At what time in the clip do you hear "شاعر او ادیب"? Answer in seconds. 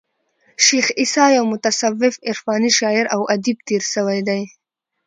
2.79-3.57